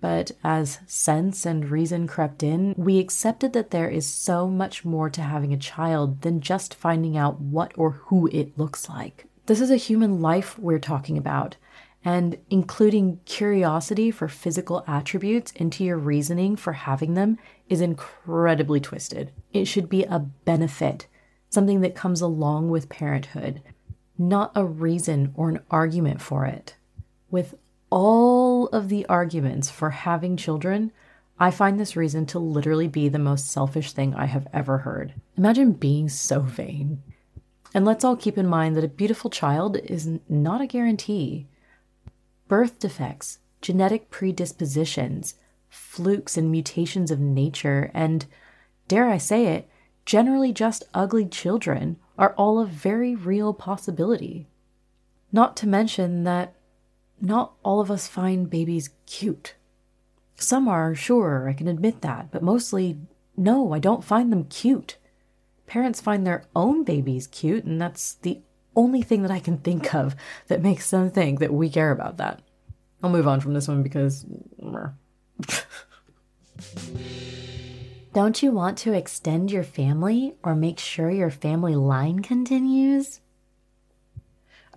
But 0.00 0.30
as 0.44 0.78
sense 0.86 1.44
and 1.44 1.68
reason 1.68 2.06
crept 2.06 2.44
in, 2.44 2.72
we 2.76 3.00
accepted 3.00 3.52
that 3.54 3.72
there 3.72 3.88
is 3.88 4.06
so 4.06 4.46
much 4.46 4.84
more 4.84 5.10
to 5.10 5.22
having 5.22 5.52
a 5.52 5.58
child 5.58 6.20
than 6.20 6.40
just 6.40 6.74
finding 6.74 7.16
out 7.16 7.40
what 7.40 7.72
or 7.76 7.92
who 7.92 8.28
it 8.28 8.56
looks 8.56 8.88
like. 8.88 9.26
This 9.46 9.60
is 9.60 9.72
a 9.72 9.76
human 9.76 10.20
life 10.20 10.56
we're 10.56 10.78
talking 10.78 11.18
about, 11.18 11.56
and 12.04 12.38
including 12.48 13.18
curiosity 13.24 14.12
for 14.12 14.28
physical 14.28 14.84
attributes 14.86 15.50
into 15.52 15.82
your 15.82 15.98
reasoning 15.98 16.54
for 16.54 16.74
having 16.74 17.14
them 17.14 17.38
is 17.68 17.80
incredibly 17.80 18.80
twisted. 18.80 19.32
It 19.52 19.66
should 19.66 19.88
be 19.88 20.04
a 20.04 20.18
benefit, 20.18 21.06
something 21.50 21.80
that 21.80 21.94
comes 21.94 22.20
along 22.20 22.70
with 22.70 22.88
parenthood, 22.88 23.62
not 24.18 24.52
a 24.54 24.64
reason 24.64 25.32
or 25.34 25.48
an 25.48 25.60
argument 25.70 26.20
for 26.20 26.46
it. 26.46 26.76
With 27.30 27.54
all 27.90 28.68
of 28.68 28.88
the 28.88 29.06
arguments 29.06 29.70
for 29.70 29.90
having 29.90 30.36
children, 30.36 30.92
I 31.38 31.50
find 31.50 31.78
this 31.78 31.96
reason 31.96 32.24
to 32.26 32.38
literally 32.38 32.88
be 32.88 33.08
the 33.08 33.18
most 33.18 33.50
selfish 33.50 33.92
thing 33.92 34.14
I 34.14 34.26
have 34.26 34.46
ever 34.52 34.78
heard. 34.78 35.14
Imagine 35.36 35.72
being 35.72 36.08
so 36.08 36.40
vain. 36.40 37.02
And 37.74 37.84
let's 37.84 38.04
all 38.04 38.16
keep 38.16 38.38
in 38.38 38.46
mind 38.46 38.74
that 38.76 38.84
a 38.84 38.88
beautiful 38.88 39.28
child 39.28 39.76
is 39.76 40.08
not 40.28 40.62
a 40.62 40.66
guarantee. 40.66 41.46
Birth 42.48 42.78
defects, 42.78 43.40
genetic 43.60 44.08
predispositions, 44.08 45.34
flukes 45.76 46.36
and 46.36 46.50
mutations 46.50 47.10
of 47.10 47.20
nature, 47.20 47.90
and, 47.94 48.26
dare 48.88 49.08
I 49.08 49.18
say 49.18 49.46
it, 49.46 49.68
generally 50.04 50.52
just 50.52 50.84
ugly 50.94 51.26
children 51.26 51.96
are 52.18 52.34
all 52.34 52.58
a 52.58 52.66
very 52.66 53.14
real 53.14 53.52
possibility. 53.52 54.48
Not 55.32 55.56
to 55.58 55.68
mention 55.68 56.24
that 56.24 56.54
not 57.20 57.54
all 57.62 57.80
of 57.80 57.90
us 57.90 58.08
find 58.08 58.48
babies 58.48 58.90
cute. 59.06 59.54
Some 60.36 60.68
are, 60.68 60.94
sure, 60.94 61.48
I 61.48 61.52
can 61.52 61.68
admit 61.68 62.02
that, 62.02 62.30
but 62.30 62.42
mostly, 62.42 62.98
no, 63.36 63.72
I 63.72 63.78
don't 63.78 64.04
find 64.04 64.32
them 64.32 64.44
cute. 64.44 64.96
Parents 65.66 66.00
find 66.00 66.26
their 66.26 66.44
own 66.54 66.84
babies 66.84 67.26
cute, 67.26 67.64
and 67.64 67.80
that's 67.80 68.14
the 68.14 68.40
only 68.74 69.02
thing 69.02 69.22
that 69.22 69.30
I 69.30 69.40
can 69.40 69.58
think 69.58 69.94
of 69.94 70.14
that 70.48 70.62
makes 70.62 70.90
them 70.90 71.10
think 71.10 71.40
that 71.40 71.52
we 71.52 71.70
care 71.70 71.90
about 71.90 72.18
that. 72.18 72.42
I'll 73.02 73.10
move 73.10 73.28
on 73.28 73.40
from 73.40 73.54
this 73.54 73.68
one 73.68 73.82
because. 73.82 74.24
Don't 78.12 78.42
you 78.42 78.50
want 78.50 78.78
to 78.78 78.92
extend 78.94 79.50
your 79.50 79.62
family 79.62 80.36
or 80.42 80.54
make 80.54 80.78
sure 80.78 81.10
your 81.10 81.30
family 81.30 81.74
line 81.74 82.20
continues? 82.20 83.20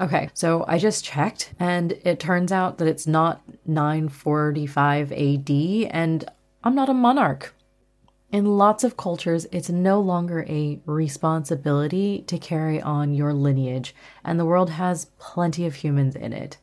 Okay, 0.01 0.29
so 0.33 0.65
I 0.67 0.77
just 0.77 1.05
checked 1.05 1.53
and 1.59 1.93
it 2.03 2.19
turns 2.19 2.51
out 2.51 2.77
that 2.77 2.87
it's 2.87 3.07
not 3.07 3.41
945 3.65 5.11
AD 5.11 5.49
and 5.91 6.29
I'm 6.63 6.75
not 6.75 6.89
a 6.89 6.93
monarch. 6.93 7.53
In 8.31 8.57
lots 8.57 8.83
of 8.83 8.95
cultures, 8.95 9.47
it's 9.51 9.69
no 9.69 9.99
longer 9.99 10.45
a 10.47 10.79
responsibility 10.85 12.23
to 12.27 12.37
carry 12.37 12.79
on 12.79 13.15
your 13.15 13.33
lineage, 13.33 13.95
and 14.23 14.39
the 14.39 14.45
world 14.45 14.69
has 14.69 15.09
plenty 15.17 15.65
of 15.65 15.75
humans 15.75 16.15
in 16.15 16.31
it. 16.31 16.57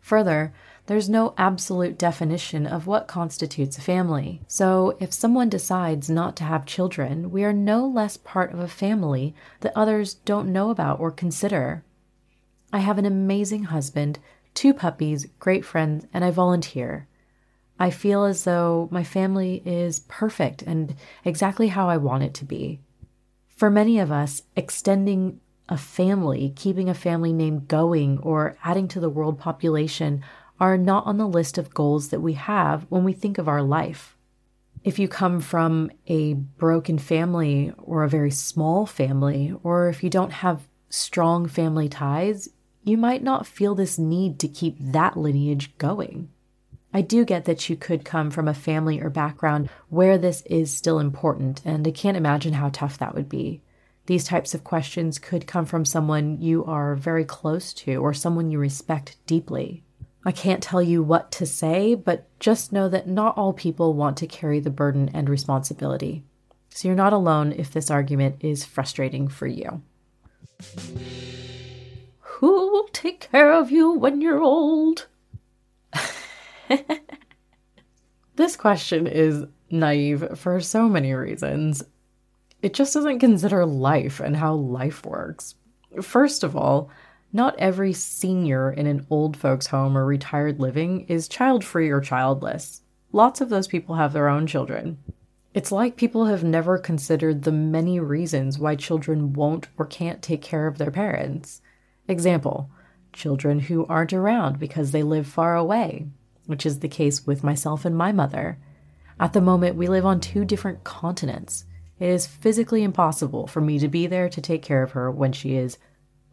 Further, 0.00 0.54
there's 0.86 1.08
no 1.08 1.34
absolute 1.38 1.96
definition 1.96 2.66
of 2.66 2.86
what 2.86 3.08
constitutes 3.08 3.78
a 3.78 3.80
family. 3.80 4.42
So, 4.46 4.96
if 5.00 5.12
someone 5.12 5.48
decides 5.48 6.10
not 6.10 6.36
to 6.36 6.44
have 6.44 6.66
children, 6.66 7.30
we 7.30 7.42
are 7.44 7.54
no 7.54 7.86
less 7.86 8.18
part 8.18 8.52
of 8.52 8.58
a 8.58 8.68
family 8.68 9.34
that 9.60 9.72
others 9.74 10.14
don't 10.14 10.52
know 10.52 10.68
about 10.68 11.00
or 11.00 11.10
consider. 11.10 11.82
I 12.72 12.80
have 12.80 12.98
an 12.98 13.06
amazing 13.06 13.64
husband, 13.64 14.18
two 14.52 14.74
puppies, 14.74 15.26
great 15.38 15.64
friends, 15.64 16.06
and 16.12 16.24
I 16.24 16.30
volunteer. 16.30 17.08
I 17.78 17.90
feel 17.90 18.24
as 18.24 18.44
though 18.44 18.88
my 18.90 19.04
family 19.04 19.62
is 19.64 20.00
perfect 20.00 20.62
and 20.62 20.94
exactly 21.24 21.68
how 21.68 21.88
I 21.88 21.96
want 21.96 22.24
it 22.24 22.34
to 22.34 22.44
be. 22.44 22.80
For 23.48 23.70
many 23.70 23.98
of 23.98 24.12
us, 24.12 24.42
extending 24.54 25.40
a 25.68 25.78
family, 25.78 26.52
keeping 26.54 26.88
a 26.88 26.94
family 26.94 27.32
name 27.32 27.64
going, 27.66 28.18
or 28.18 28.56
adding 28.62 28.86
to 28.88 29.00
the 29.00 29.08
world 29.08 29.38
population 29.38 30.22
are 30.60 30.78
not 30.78 31.06
on 31.06 31.18
the 31.18 31.26
list 31.26 31.58
of 31.58 31.74
goals 31.74 32.08
that 32.08 32.20
we 32.20 32.34
have 32.34 32.86
when 32.88 33.04
we 33.04 33.12
think 33.12 33.38
of 33.38 33.48
our 33.48 33.62
life. 33.62 34.16
If 34.84 34.98
you 34.98 35.08
come 35.08 35.40
from 35.40 35.90
a 36.06 36.34
broken 36.34 36.98
family 36.98 37.72
or 37.78 38.04
a 38.04 38.08
very 38.08 38.30
small 38.30 38.86
family, 38.86 39.54
or 39.62 39.88
if 39.88 40.04
you 40.04 40.10
don't 40.10 40.32
have 40.32 40.68
strong 40.90 41.48
family 41.48 41.88
ties, 41.88 42.48
you 42.82 42.98
might 42.98 43.22
not 43.22 43.46
feel 43.46 43.74
this 43.74 43.98
need 43.98 44.38
to 44.40 44.48
keep 44.48 44.76
that 44.78 45.16
lineage 45.16 45.76
going. 45.78 46.28
I 46.92 47.00
do 47.00 47.24
get 47.24 47.46
that 47.46 47.68
you 47.68 47.76
could 47.76 48.04
come 48.04 48.30
from 48.30 48.46
a 48.46 48.54
family 48.54 49.00
or 49.00 49.10
background 49.10 49.68
where 49.88 50.18
this 50.18 50.42
is 50.42 50.72
still 50.72 50.98
important, 50.98 51.62
and 51.64 51.86
I 51.88 51.90
can't 51.90 52.16
imagine 52.16 52.52
how 52.52 52.68
tough 52.68 52.98
that 52.98 53.14
would 53.14 53.28
be. 53.28 53.62
These 54.06 54.24
types 54.24 54.54
of 54.54 54.64
questions 54.64 55.18
could 55.18 55.46
come 55.46 55.64
from 55.64 55.86
someone 55.86 56.40
you 56.40 56.64
are 56.66 56.94
very 56.94 57.24
close 57.24 57.72
to 57.72 57.96
or 57.96 58.12
someone 58.12 58.50
you 58.50 58.58
respect 58.58 59.16
deeply. 59.26 59.83
I 60.24 60.32
can't 60.32 60.62
tell 60.62 60.82
you 60.82 61.02
what 61.02 61.30
to 61.32 61.46
say, 61.46 61.94
but 61.94 62.26
just 62.40 62.72
know 62.72 62.88
that 62.88 63.06
not 63.06 63.36
all 63.36 63.52
people 63.52 63.92
want 63.92 64.16
to 64.18 64.26
carry 64.26 64.58
the 64.58 64.70
burden 64.70 65.10
and 65.12 65.28
responsibility. 65.28 66.24
So 66.70 66.88
you're 66.88 66.96
not 66.96 67.12
alone 67.12 67.52
if 67.52 67.70
this 67.70 67.90
argument 67.90 68.36
is 68.40 68.64
frustrating 68.64 69.28
for 69.28 69.46
you. 69.46 69.82
Who 72.20 72.70
will 72.72 72.88
take 72.92 73.28
care 73.30 73.52
of 73.52 73.70
you 73.70 73.92
when 73.92 74.20
you're 74.20 74.42
old? 74.42 75.06
this 78.36 78.56
question 78.56 79.06
is 79.06 79.44
naive 79.70 80.38
for 80.38 80.58
so 80.60 80.88
many 80.88 81.12
reasons. 81.12 81.82
It 82.62 82.72
just 82.72 82.94
doesn't 82.94 83.18
consider 83.18 83.66
life 83.66 84.20
and 84.20 84.36
how 84.36 84.54
life 84.54 85.04
works. 85.04 85.54
First 86.00 86.42
of 86.42 86.56
all, 86.56 86.90
not 87.34 87.56
every 87.58 87.92
senior 87.92 88.72
in 88.72 88.86
an 88.86 89.04
old 89.10 89.36
folks' 89.36 89.66
home 89.66 89.98
or 89.98 90.06
retired 90.06 90.60
living 90.60 91.00
is 91.08 91.26
child 91.26 91.64
free 91.64 91.90
or 91.90 92.00
childless. 92.00 92.82
Lots 93.10 93.40
of 93.40 93.48
those 93.48 93.66
people 93.66 93.96
have 93.96 94.12
their 94.12 94.28
own 94.28 94.46
children. 94.46 94.98
It's 95.52 95.72
like 95.72 95.96
people 95.96 96.26
have 96.26 96.44
never 96.44 96.78
considered 96.78 97.42
the 97.42 97.52
many 97.52 97.98
reasons 97.98 98.58
why 98.58 98.76
children 98.76 99.32
won't 99.32 99.66
or 99.76 99.84
can't 99.84 100.22
take 100.22 100.42
care 100.42 100.68
of 100.68 100.78
their 100.78 100.92
parents. 100.92 101.60
Example 102.06 102.70
children 103.12 103.60
who 103.60 103.86
aren't 103.86 104.12
around 104.12 104.58
because 104.58 104.90
they 104.90 105.02
live 105.02 105.26
far 105.26 105.56
away, 105.56 106.06
which 106.46 106.64
is 106.64 106.80
the 106.80 106.88
case 106.88 107.26
with 107.26 107.44
myself 107.44 107.84
and 107.84 107.96
my 107.96 108.12
mother. 108.12 108.58
At 109.18 109.32
the 109.32 109.40
moment, 109.40 109.76
we 109.76 109.88
live 109.88 110.04
on 110.04 110.20
two 110.20 110.44
different 110.44 110.84
continents. 110.84 111.64
It 111.98 112.08
is 112.08 112.26
physically 112.26 112.82
impossible 112.82 113.46
for 113.46 113.60
me 113.60 113.78
to 113.78 113.88
be 113.88 114.06
there 114.06 114.28
to 114.28 114.40
take 114.40 114.62
care 114.62 114.82
of 114.82 114.92
her 114.92 115.10
when 115.10 115.32
she 115.32 115.56
is 115.56 115.78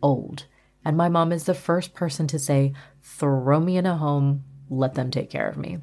old. 0.02 0.46
And 0.84 0.98
my 0.98 1.10
mom 1.10 1.32
is 1.32 1.44
the 1.44 1.54
first 1.54 1.94
person 1.94 2.28
to 2.28 2.40
say, 2.40 2.74
throw 3.04 3.60
me 3.60 3.78
in 3.78 3.86
a 3.86 3.98
home, 3.98 4.44
let 4.70 4.96
them 4.96 5.12
take 5.12 5.30
care 5.30 5.48
of 5.48 5.58
me. 5.58 5.80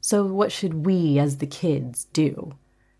So, 0.00 0.24
what 0.26 0.52
should 0.52 0.86
we 0.86 1.18
as 1.18 1.38
the 1.38 1.46
kids 1.46 2.04
do? 2.12 2.54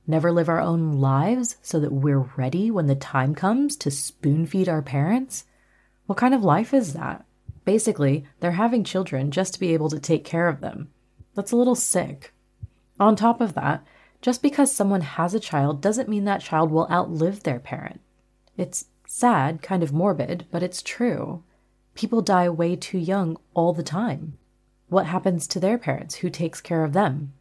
Never 0.07 0.33
live 0.33 0.49
our 0.49 0.61
own 0.61 1.01
lives 1.01 1.57
so 1.63 1.81
that 1.81 1.93
we're 1.93 2.31
ready 2.37 2.71
when 2.71 2.87
the 2.87 2.95
time 2.95 3.35
comes 3.35 3.77
to 3.77 3.91
spoon 3.91 4.47
feed 4.47 4.69
our 4.69 4.83
parents? 4.83 5.45
What 6.07 6.19
kind 6.19 6.35
of 6.35 6.45
life 6.45 6.73
is 6.73 6.93
that? 6.93 7.25
Basically, 7.65 8.25
they're 8.41 8.53
having 8.53 8.85
children 8.85 9.31
just 9.31 9.55
to 9.55 9.61
be 9.61 9.75
able 9.75 9.91
to 9.91 9.99
take 9.99 10.25
care 10.25 10.49
of 10.49 10.61
them. 10.61 10.91
That's 11.35 11.53
a 11.53 11.57
little 11.57 11.75
sick. 11.75 12.33
On 12.99 13.17
top 13.17 13.41
of 13.41 13.55
that, 13.55 13.85
just 14.23 14.43
because 14.43 14.73
someone 14.73 15.03
has 15.03 15.35
a 15.35 15.41
child 15.41 15.83
doesn't 15.83 16.09
mean 16.09 16.25
that 16.25 16.41
child 16.41 16.71
will 16.71 16.89
outlive 16.91 17.43
their 17.43 17.59
parent. 17.59 18.01
It's 18.57 18.87
sad, 19.07 19.63
kind 19.63 19.83
of 19.83 19.93
morbid, 19.93 20.47
but 20.51 20.63
it's 20.63 20.83
true. 20.83 21.43
People 21.95 22.21
die 22.21 22.49
way 22.49 22.77
too 22.77 22.99
young 22.99 23.39
all 23.55 23.73
the 23.73 23.83
time. 23.83 24.37
What 24.89 25.07
happens 25.07 25.47
to 25.49 25.61
their 25.61 25.79
parents? 25.79 26.17
Who 26.17 26.31
takes 26.31 26.61
care 26.61 26.85
of 26.85 26.93
them? 26.93 27.33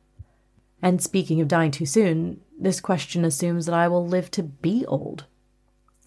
And 0.82 1.02
speaking 1.02 1.42
of 1.42 1.48
dying 1.48 1.72
too 1.72 1.86
soon, 1.86 2.42
this 2.60 2.80
question 2.80 3.26
assumes 3.26 3.66
that 3.66 3.76
I 3.76 3.88
will 3.88 4.06
live 4.06 4.32
to 4.32 4.44
be 4.44 4.86
old. 4.86 5.26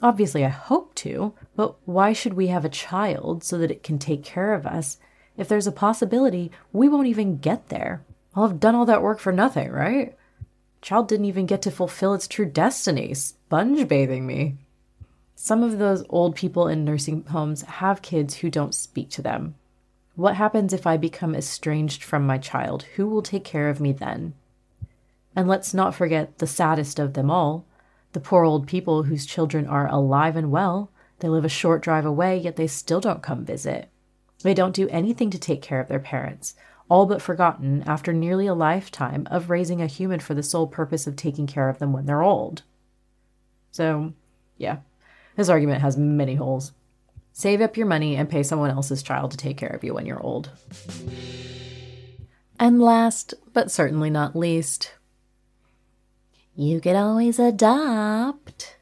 Obviously, 0.00 0.44
I 0.44 0.50
hope 0.50 0.94
to, 0.96 1.34
but 1.56 1.76
why 1.84 2.12
should 2.12 2.34
we 2.34 2.46
have 2.48 2.64
a 2.64 2.70
child 2.70 3.42
so 3.42 3.58
that 3.58 3.70
it 3.70 3.82
can 3.82 3.98
take 3.98 4.22
care 4.22 4.54
of 4.54 4.66
us 4.66 4.98
if 5.36 5.48
there's 5.48 5.66
a 5.66 5.72
possibility 5.72 6.50
we 6.72 6.88
won't 6.88 7.08
even 7.08 7.38
get 7.38 7.68
there? 7.68 8.04
I'll 8.34 8.46
have 8.46 8.60
done 8.60 8.76
all 8.76 8.86
that 8.86 9.02
work 9.02 9.18
for 9.18 9.32
nothing, 9.32 9.70
right? 9.70 10.16
Child 10.80 11.08
didn't 11.08 11.26
even 11.26 11.46
get 11.46 11.62
to 11.62 11.72
fulfill 11.72 12.14
its 12.14 12.28
true 12.28 12.46
destiny, 12.46 13.12
sponge 13.14 13.88
bathing 13.88 14.26
me. 14.26 14.56
Some 15.40 15.62
of 15.62 15.78
those 15.78 16.04
old 16.08 16.34
people 16.34 16.66
in 16.66 16.84
nursing 16.84 17.22
homes 17.26 17.62
have 17.62 18.02
kids 18.02 18.34
who 18.34 18.50
don't 18.50 18.74
speak 18.74 19.08
to 19.10 19.22
them. 19.22 19.54
What 20.16 20.34
happens 20.34 20.72
if 20.72 20.84
I 20.84 20.96
become 20.96 21.32
estranged 21.32 22.02
from 22.02 22.26
my 22.26 22.38
child? 22.38 22.82
Who 22.96 23.06
will 23.06 23.22
take 23.22 23.44
care 23.44 23.68
of 23.68 23.78
me 23.80 23.92
then? 23.92 24.34
And 25.36 25.46
let's 25.46 25.72
not 25.72 25.94
forget 25.94 26.38
the 26.38 26.48
saddest 26.48 26.98
of 26.98 27.14
them 27.14 27.30
all 27.30 27.64
the 28.14 28.20
poor 28.20 28.42
old 28.42 28.66
people 28.66 29.04
whose 29.04 29.24
children 29.24 29.64
are 29.68 29.86
alive 29.86 30.34
and 30.34 30.50
well. 30.50 30.90
They 31.20 31.28
live 31.28 31.44
a 31.44 31.48
short 31.48 31.82
drive 31.82 32.04
away, 32.04 32.36
yet 32.36 32.56
they 32.56 32.66
still 32.66 33.00
don't 33.00 33.22
come 33.22 33.44
visit. 33.44 33.88
They 34.42 34.54
don't 34.54 34.74
do 34.74 34.88
anything 34.88 35.30
to 35.30 35.38
take 35.38 35.62
care 35.62 35.78
of 35.78 35.86
their 35.86 36.00
parents, 36.00 36.56
all 36.90 37.06
but 37.06 37.22
forgotten 37.22 37.84
after 37.86 38.12
nearly 38.12 38.48
a 38.48 38.54
lifetime 38.54 39.28
of 39.30 39.50
raising 39.50 39.80
a 39.80 39.86
human 39.86 40.18
for 40.18 40.34
the 40.34 40.42
sole 40.42 40.66
purpose 40.66 41.06
of 41.06 41.14
taking 41.14 41.46
care 41.46 41.68
of 41.68 41.78
them 41.78 41.92
when 41.92 42.06
they're 42.06 42.22
old. 42.22 42.64
So, 43.70 44.14
yeah, 44.56 44.78
this 45.38 45.48
argument 45.48 45.82
has 45.82 45.96
many 45.96 46.34
holes. 46.34 46.72
Save 47.32 47.60
up 47.60 47.76
your 47.76 47.86
money 47.86 48.16
and 48.16 48.28
pay 48.28 48.42
someone 48.42 48.70
else's 48.70 49.04
child 49.04 49.30
to 49.30 49.36
take 49.36 49.56
care 49.56 49.68
of 49.68 49.84
you 49.84 49.94
when 49.94 50.04
you're 50.04 50.20
old. 50.20 50.50
And 52.58 52.82
last, 52.82 53.34
but 53.52 53.70
certainly 53.70 54.10
not 54.10 54.34
least, 54.34 54.94
you 56.56 56.80
could 56.80 56.96
always 56.96 57.38
adopt. 57.38 58.78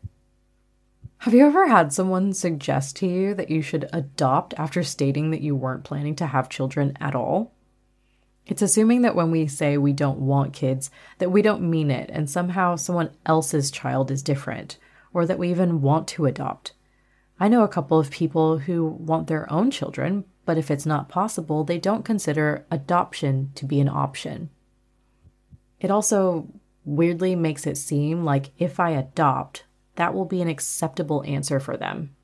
Have 1.18 1.34
you 1.34 1.44
ever 1.44 1.68
had 1.68 1.92
someone 1.92 2.32
suggest 2.32 2.96
to 2.96 3.06
you 3.06 3.34
that 3.34 3.50
you 3.50 3.60
should 3.60 3.90
adopt 3.92 4.54
after 4.56 4.82
stating 4.82 5.32
that 5.32 5.42
you 5.42 5.54
weren't 5.54 5.84
planning 5.84 6.16
to 6.16 6.26
have 6.26 6.48
children 6.48 6.96
at 6.98 7.14
all? 7.14 7.52
It's 8.46 8.62
assuming 8.62 9.02
that 9.02 9.14
when 9.14 9.30
we 9.30 9.46
say 9.46 9.76
we 9.76 9.92
don't 9.92 10.20
want 10.20 10.54
kids, 10.54 10.90
that 11.18 11.30
we 11.30 11.42
don't 11.42 11.68
mean 11.68 11.90
it 11.90 12.08
and 12.10 12.30
somehow 12.30 12.76
someone 12.76 13.10
else's 13.26 13.70
child 13.70 14.10
is 14.10 14.22
different, 14.22 14.78
or 15.16 15.24
that 15.24 15.38
we 15.38 15.48
even 15.48 15.80
want 15.80 16.06
to 16.06 16.26
adopt. 16.26 16.74
I 17.40 17.48
know 17.48 17.64
a 17.64 17.68
couple 17.68 17.98
of 17.98 18.10
people 18.10 18.58
who 18.58 18.84
want 18.84 19.28
their 19.28 19.50
own 19.50 19.70
children, 19.70 20.26
but 20.44 20.58
if 20.58 20.70
it's 20.70 20.84
not 20.84 21.08
possible, 21.08 21.64
they 21.64 21.78
don't 21.78 22.04
consider 22.04 22.66
adoption 22.70 23.50
to 23.54 23.64
be 23.64 23.80
an 23.80 23.88
option. 23.88 24.50
It 25.80 25.90
also 25.90 26.48
weirdly 26.84 27.34
makes 27.34 27.66
it 27.66 27.78
seem 27.78 28.26
like 28.26 28.50
if 28.58 28.78
I 28.78 28.90
adopt, 28.90 29.64
that 29.94 30.12
will 30.12 30.26
be 30.26 30.42
an 30.42 30.48
acceptable 30.48 31.24
answer 31.26 31.60
for 31.60 31.78
them. 31.78 32.14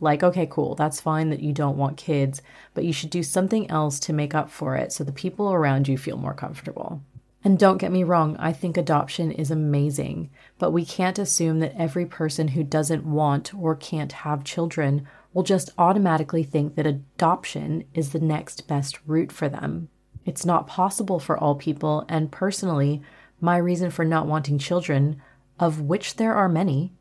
Like, 0.00 0.24
okay, 0.24 0.48
cool, 0.50 0.74
that's 0.74 1.00
fine 1.00 1.30
that 1.30 1.42
you 1.42 1.52
don't 1.52 1.76
want 1.76 1.96
kids, 1.96 2.42
but 2.74 2.84
you 2.84 2.92
should 2.92 3.10
do 3.10 3.22
something 3.22 3.70
else 3.70 4.00
to 4.00 4.12
make 4.12 4.34
up 4.34 4.50
for 4.50 4.74
it 4.74 4.92
so 4.92 5.04
the 5.04 5.12
people 5.12 5.52
around 5.52 5.86
you 5.86 5.96
feel 5.96 6.16
more 6.16 6.34
comfortable. 6.34 7.02
And 7.44 7.58
don't 7.58 7.78
get 7.78 7.90
me 7.90 8.04
wrong, 8.04 8.36
I 8.38 8.52
think 8.52 8.76
adoption 8.76 9.32
is 9.32 9.50
amazing, 9.50 10.30
but 10.58 10.70
we 10.70 10.84
can't 10.84 11.18
assume 11.18 11.58
that 11.58 11.74
every 11.76 12.06
person 12.06 12.48
who 12.48 12.62
doesn't 12.62 13.04
want 13.04 13.52
or 13.54 13.74
can't 13.74 14.12
have 14.12 14.44
children 14.44 15.08
will 15.32 15.42
just 15.42 15.70
automatically 15.76 16.44
think 16.44 16.76
that 16.76 16.86
adoption 16.86 17.84
is 17.94 18.10
the 18.10 18.20
next 18.20 18.68
best 18.68 18.98
route 19.06 19.32
for 19.32 19.48
them. 19.48 19.88
It's 20.24 20.46
not 20.46 20.68
possible 20.68 21.18
for 21.18 21.36
all 21.36 21.56
people, 21.56 22.04
and 22.08 22.30
personally, 22.30 23.02
my 23.40 23.56
reason 23.56 23.90
for 23.90 24.04
not 24.04 24.28
wanting 24.28 24.58
children, 24.58 25.20
of 25.58 25.80
which 25.80 26.16
there 26.16 26.34
are 26.34 26.48
many, 26.48 26.92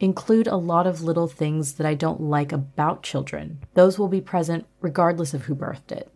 include 0.00 0.46
a 0.46 0.56
lot 0.56 0.86
of 0.86 1.02
little 1.02 1.28
things 1.28 1.74
that 1.74 1.86
I 1.86 1.94
don't 1.94 2.20
like 2.20 2.52
about 2.52 3.02
children. 3.02 3.58
Those 3.74 3.98
will 3.98 4.08
be 4.08 4.22
present 4.22 4.64
regardless 4.80 5.34
of 5.34 5.44
who 5.44 5.54
birthed 5.54 5.92
it. 5.92 6.10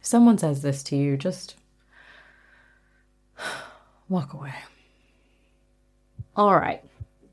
If 0.00 0.06
someone 0.06 0.38
says 0.38 0.62
this 0.62 0.82
to 0.84 0.96
you, 0.96 1.18
just 1.18 1.56
walk 4.08 4.32
away. 4.32 4.54
All 6.36 6.54
right. 6.54 6.82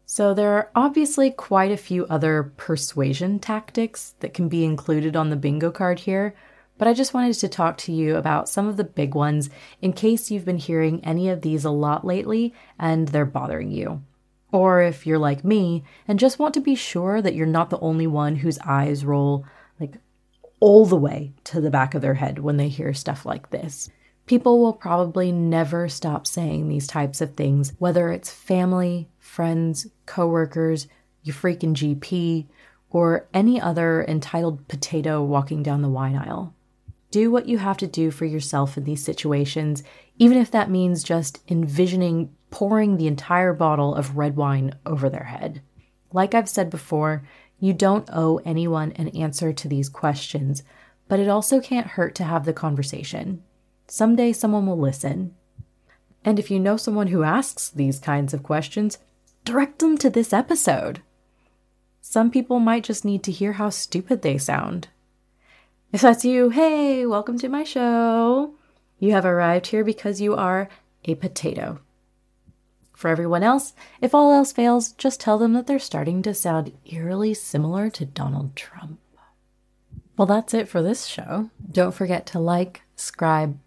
So, 0.05 0.33
there 0.33 0.53
are 0.53 0.71
obviously 0.75 1.29
quite 1.29 1.71
a 1.71 1.77
few 1.77 2.05
other 2.07 2.51
persuasion 2.57 3.37
tactics 3.37 4.15
that 4.21 4.33
can 4.33 4.49
be 4.49 4.65
included 4.65 5.15
on 5.15 5.29
the 5.29 5.35
bingo 5.35 5.69
card 5.69 5.99
here, 5.99 6.35
but 6.79 6.87
I 6.87 6.93
just 6.93 7.13
wanted 7.13 7.33
to 7.35 7.47
talk 7.47 7.77
to 7.79 7.91
you 7.91 8.15
about 8.15 8.49
some 8.49 8.67
of 8.67 8.77
the 8.77 8.83
big 8.83 9.13
ones 9.13 9.49
in 9.81 9.93
case 9.93 10.31
you've 10.31 10.45
been 10.45 10.57
hearing 10.57 11.03
any 11.05 11.29
of 11.29 11.41
these 11.41 11.63
a 11.63 11.69
lot 11.69 12.05
lately 12.05 12.55
and 12.79 13.09
they're 13.09 13.25
bothering 13.25 13.69
you. 13.69 14.01
Or 14.51 14.81
if 14.81 15.05
you're 15.05 15.19
like 15.19 15.43
me 15.43 15.83
and 16.07 16.17
just 16.17 16.39
want 16.39 16.55
to 16.55 16.61
be 16.61 16.73
sure 16.73 17.21
that 17.21 17.35
you're 17.35 17.45
not 17.45 17.69
the 17.69 17.79
only 17.79 18.07
one 18.07 18.37
whose 18.37 18.57
eyes 18.65 19.05
roll 19.05 19.45
like 19.79 19.95
all 20.59 20.85
the 20.85 20.95
way 20.95 21.33
to 21.45 21.61
the 21.61 21.69
back 21.69 21.93
of 21.93 22.01
their 22.01 22.15
head 22.15 22.39
when 22.39 22.57
they 22.57 22.69
hear 22.69 22.93
stuff 22.93 23.25
like 23.25 23.49
this. 23.49 23.89
People 24.29 24.59
will 24.59 24.73
probably 24.73 25.31
never 25.31 25.89
stop 25.89 26.27
saying 26.27 26.67
these 26.67 26.85
types 26.85 27.19
of 27.19 27.33
things, 27.33 27.73
whether 27.79 28.11
it's 28.11 28.29
family, 28.29 29.09
friends, 29.17 29.87
coworkers, 30.05 30.87
your 31.23 31.33
freaking 31.33 31.73
GP, 31.73 32.45
or 32.91 33.27
any 33.33 33.59
other 33.59 34.05
entitled 34.07 34.67
potato 34.67 35.23
walking 35.23 35.63
down 35.63 35.81
the 35.81 35.89
wine 35.89 36.15
aisle. 36.15 36.53
Do 37.09 37.31
what 37.31 37.47
you 37.47 37.57
have 37.57 37.77
to 37.77 37.87
do 37.87 38.11
for 38.11 38.25
yourself 38.25 38.77
in 38.77 38.83
these 38.83 39.03
situations, 39.03 39.81
even 40.19 40.37
if 40.37 40.51
that 40.51 40.69
means 40.69 41.03
just 41.03 41.39
envisioning 41.47 42.29
pouring 42.51 42.97
the 42.97 43.07
entire 43.07 43.53
bottle 43.53 43.95
of 43.95 44.15
red 44.15 44.35
wine 44.35 44.75
over 44.85 45.09
their 45.09 45.23
head. 45.23 45.63
Like 46.13 46.35
I've 46.35 46.47
said 46.47 46.69
before, 46.69 47.23
you 47.59 47.73
don't 47.73 48.07
owe 48.13 48.41
anyone 48.45 48.91
an 48.91 49.07
answer 49.07 49.51
to 49.53 49.67
these 49.67 49.89
questions, 49.89 50.61
but 51.07 51.19
it 51.19 51.29
also 51.29 51.59
can't 51.59 51.87
hurt 51.87 52.13
to 52.13 52.23
have 52.25 52.45
the 52.45 52.53
conversation. 52.53 53.41
Someday 53.89 54.33
someone 54.33 54.67
will 54.67 54.77
listen. 54.77 55.33
And 56.23 56.37
if 56.37 56.51
you 56.51 56.59
know 56.59 56.77
someone 56.77 57.07
who 57.07 57.23
asks 57.23 57.69
these 57.69 57.97
kinds 57.97 58.35
of 58.35 58.43
questions, 58.43 58.99
direct 59.45 59.79
them 59.79 59.97
to 59.97 60.11
this 60.11 60.31
episode. 60.31 61.01
Some 61.99 62.29
people 62.29 62.59
might 62.59 62.83
just 62.83 63.03
need 63.03 63.23
to 63.23 63.31
hear 63.31 63.53
how 63.53 63.71
stupid 63.71 64.21
they 64.21 64.37
sound. 64.37 64.89
If 65.91 66.01
that's 66.01 66.23
you, 66.23 66.51
hey, 66.51 67.07
welcome 67.07 67.39
to 67.39 67.49
my 67.49 67.63
show. 67.63 68.53
You 68.99 69.13
have 69.13 69.25
arrived 69.25 69.67
here 69.67 69.83
because 69.83 70.21
you 70.21 70.35
are 70.35 70.69
a 71.05 71.15
potato. 71.15 71.79
For 72.93 73.07
everyone 73.07 73.41
else, 73.41 73.73
if 74.01 74.13
all 74.13 74.31
else 74.31 74.51
fails, 74.51 74.91
just 74.91 75.19
tell 75.19 75.39
them 75.39 75.53
that 75.53 75.65
they're 75.65 75.79
starting 75.79 76.21
to 76.23 76.35
sound 76.35 76.73
eerily 76.85 77.33
similar 77.33 77.89
to 77.89 78.05
Donald 78.05 78.55
Trump. 78.55 78.99
Well, 80.15 80.27
that's 80.27 80.53
it 80.53 80.67
for 80.67 80.83
this 80.83 81.07
show. 81.07 81.49
Don't 81.71 81.95
forget 81.95 82.27
to 82.27 82.39
like, 82.39 82.81
subscribe, 82.95 83.57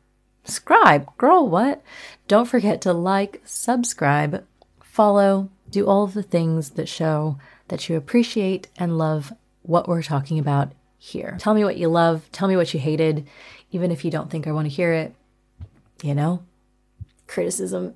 scribe, 0.44 1.08
girl, 1.16 1.48
what? 1.48 1.82
Don't 2.28 2.48
forget 2.48 2.80
to 2.82 2.92
like, 2.92 3.40
subscribe, 3.44 4.44
follow, 4.82 5.50
do 5.70 5.86
all 5.86 6.06
the 6.06 6.22
things 6.22 6.70
that 6.70 6.88
show 6.88 7.38
that 7.68 7.88
you 7.88 7.96
appreciate 7.96 8.68
and 8.76 8.98
love 8.98 9.32
what 9.62 9.88
we're 9.88 10.02
talking 10.02 10.38
about 10.38 10.72
here. 10.98 11.36
Tell 11.40 11.54
me 11.54 11.64
what 11.64 11.76
you 11.76 11.88
love, 11.88 12.28
tell 12.32 12.48
me 12.48 12.56
what 12.56 12.72
you 12.74 12.80
hated, 12.80 13.26
even 13.70 13.90
if 13.90 14.04
you 14.04 14.10
don't 14.10 14.30
think 14.30 14.46
I 14.46 14.52
want 14.52 14.66
to 14.66 14.74
hear 14.74 14.92
it. 14.92 15.14
You 16.02 16.14
know, 16.14 16.42
criticism 17.26 17.94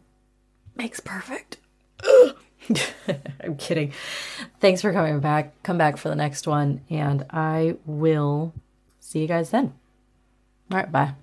makes 0.76 1.00
perfect. 1.00 1.58
I'm 3.42 3.56
kidding. 3.58 3.92
Thanks 4.60 4.80
for 4.80 4.92
coming 4.92 5.20
back. 5.20 5.62
Come 5.62 5.78
back 5.78 5.96
for 5.96 6.08
the 6.08 6.16
next 6.16 6.46
one, 6.46 6.80
and 6.90 7.24
I 7.30 7.76
will 7.84 8.54
see 9.00 9.20
you 9.20 9.28
guys 9.28 9.50
then. 9.50 9.74
All 10.70 10.78
right, 10.78 10.90
bye. 10.90 11.14